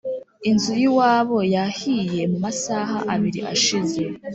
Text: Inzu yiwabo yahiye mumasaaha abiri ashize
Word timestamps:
Inzu 0.49 0.71
yiwabo 0.81 1.37
yahiye 1.55 2.21
mumasaaha 2.31 2.97
abiri 3.13 3.39
ashize 3.53 4.01